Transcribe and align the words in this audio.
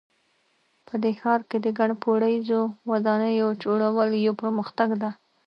په 0.87 0.93
دې 1.03 1.11
ښار 1.21 1.41
کې 1.49 1.57
د 1.61 1.67
ګڼ 1.79 1.89
پوړیزو 2.01 2.61
ودانیو 2.91 3.47
جوړول 3.63 4.09
یو 4.25 4.33
پرمختګ 4.41 4.89
ده 5.01 5.09